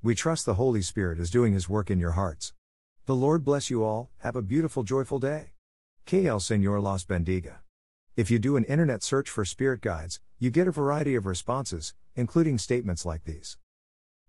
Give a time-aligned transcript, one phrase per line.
[0.00, 2.52] We trust the Holy Spirit is doing His work in your hearts.
[3.06, 5.54] The Lord bless you all, have a beautiful, joyful day.
[6.06, 7.56] Que el Señor Las bendiga.
[8.14, 11.94] If you do an internet search for spirit guides, you get a variety of responses,
[12.14, 13.58] including statements like these.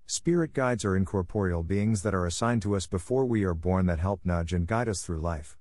[0.07, 3.99] Spirit guides are incorporeal beings that are assigned to us before we are born that
[3.99, 5.55] help nudge and guide us through life.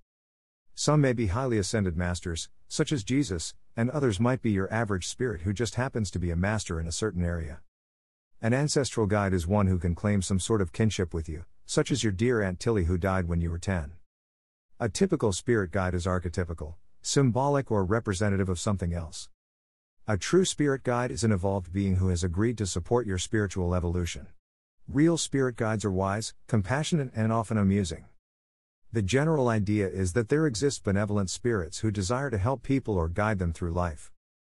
[0.75, 5.07] Some may be highly ascended masters, such as Jesus, and others might be your average
[5.07, 7.61] spirit who just happens to be a master in a certain area.
[8.41, 11.91] An ancestral guide is one who can claim some sort of kinship with you, such
[11.91, 13.95] as your dear Aunt Tilly who died when you were 10.
[14.79, 19.29] A typical spirit guide is archetypical, symbolic, or representative of something else.
[20.07, 23.75] A true spirit guide is an evolved being who has agreed to support your spiritual
[23.75, 24.29] evolution.
[24.87, 28.05] Real spirit guides are wise, compassionate, and often amusing.
[28.93, 33.09] The general idea is that there exist benevolent spirits who desire to help people or
[33.09, 34.13] guide them through life.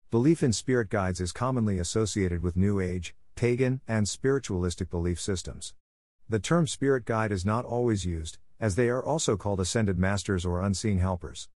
[0.10, 5.74] Belief in spirit guides is commonly associated with New Age, pagan, and spiritualistic belief systems.
[6.28, 10.46] The term spirit guide is not always used, as they are also called ascended masters
[10.46, 11.50] or unseen helpers.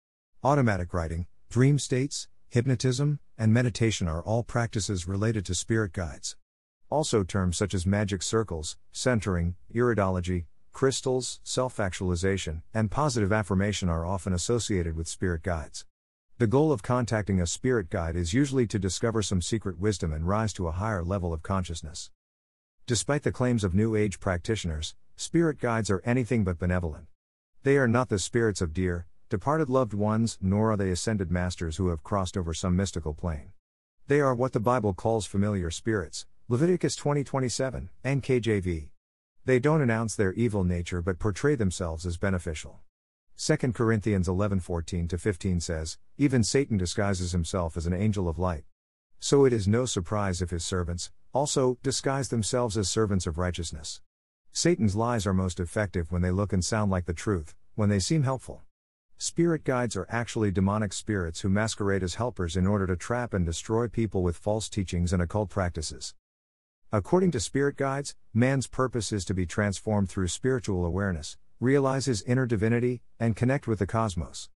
[0.43, 6.37] Automatic writing, dream states, hypnotism, and meditation are all practices related to spirit guides.
[6.89, 14.07] Also, terms such as magic circles, centering, iridology, crystals, self actualization, and positive affirmation are
[14.07, 15.85] often associated with spirit guides.
[16.39, 20.29] The goal of contacting a spirit guide is usually to discover some secret wisdom and
[20.29, 22.11] rise to a higher level of consciousness.
[22.87, 27.07] Despite the claims of New Age practitioners, spirit guides are anything but benevolent.
[27.63, 31.79] They are not the spirits of dear, departed loved ones, nor are they ascended masters
[31.79, 33.53] who have crossed over some mystical plane.
[34.07, 38.91] They are what the Bible calls familiar spirits, Leviticus 20:27, NKJV.
[39.47, 42.81] They don't announce their evil nature but portray themselves as beneficial.
[43.39, 48.65] 2 Corinthians 11:14 15 says, Even Satan disguises himself as an angel of light.
[49.21, 54.01] So it is no surprise if his servants also disguise themselves as servants of righteousness.
[54.53, 57.99] Satan's lies are most effective when they look and sound like the truth, when they
[57.99, 58.63] seem helpful.
[59.19, 63.45] Spirit guides are actually demonic spirits who masquerade as helpers in order to trap and
[63.45, 66.15] destroy people with false teachings and occult practices.
[66.91, 72.23] According to spirit guides, man's purpose is to be transformed through spiritual awareness, realize his
[72.23, 74.51] inner divinity, and connect with the cosmos.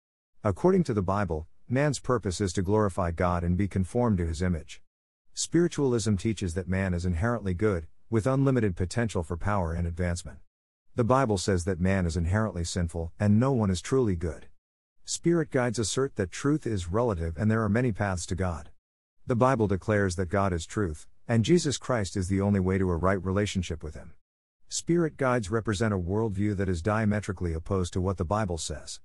[0.44, 4.42] According to the Bible, man's purpose is to glorify God and be conformed to his
[4.42, 4.82] image.
[5.34, 10.40] Spiritualism teaches that man is inherently good, with unlimited potential for power and advancement.
[10.96, 14.48] The Bible says that man is inherently sinful, and no one is truly good.
[15.06, 18.72] Spirit guides assert that truth is relative and there are many paths to God.
[19.28, 22.90] The Bible declares that God is truth, and Jesus Christ is the only way to
[22.90, 24.16] a right relationship with Him.
[24.70, 29.00] Spirit guides represent a worldview that is diametrically opposed to what the Bible says.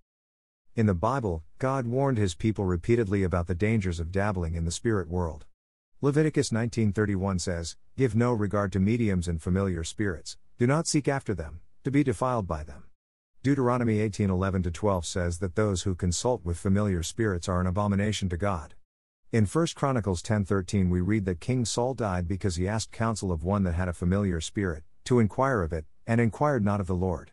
[0.75, 4.73] In the Bible, God warned his people repeatedly about the dangers of dabbling in the
[4.73, 5.47] spirit world.
[6.01, 11.33] Leviticus 19:31 says, "Give no regard to mediums and familiar spirits; do not seek after
[11.33, 12.87] them, to be defiled by them."
[13.45, 18.75] Deuteronomy 18:11-12 says that those who consult with familiar spirits are an abomination to God.
[19.31, 23.45] In 1 Chronicles 10:13 we read that King Saul died because he asked counsel of
[23.45, 26.95] one that had a familiar spirit, to inquire of it, and inquired not of the
[26.95, 27.33] Lord.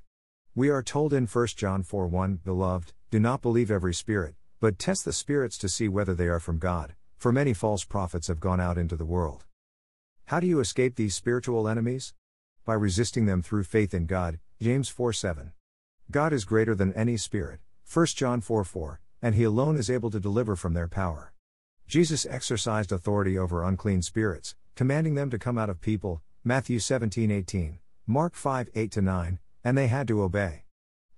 [0.56, 4.78] We are told in 1 John 4 1, Beloved, do not believe every spirit, but
[4.78, 8.40] test the spirits to see whether they are from God, for many false prophets have
[8.40, 9.46] gone out into the world.
[10.25, 12.13] How do you escape these spiritual enemies?
[12.66, 15.53] By resisting them through faith in God, James 4 7.
[16.12, 17.59] God is greater than any spirit,
[17.91, 21.34] 1 John 4 4, and He alone is able to deliver from their power.
[21.88, 27.77] Jesus exercised authority over unclean spirits, commanding them to come out of people, Matthew 17:18,
[28.07, 30.63] Mark 5 8 9, and they had to obey.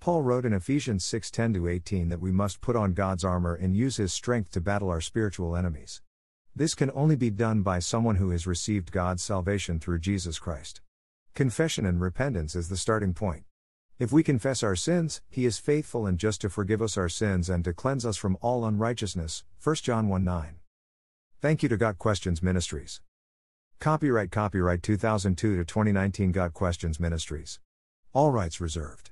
[0.01, 3.95] Paul wrote in Ephesians 6:10 18 that we must put on God's armor and use
[3.95, 6.01] his strength to battle our spiritual enemies.
[6.53, 10.81] This can only be done by someone who has received God's salvation through Jesus Christ.
[11.33, 13.45] Confession and repentance is the starting point.
[13.99, 17.49] If we confess our sins, he is faithful and just to forgive us our sins
[17.49, 19.45] and to cleanse us from all unrighteousness.
[19.63, 20.59] 1 John 1 9.
[21.39, 22.99] Thank you to Got Questions Ministries.
[23.81, 27.59] Copyright Copyright 2002 to 2019 Got Questions Ministries.
[28.13, 29.10] All rights reserved.